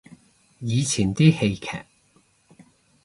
[0.61, 1.83] 以前啲戲劇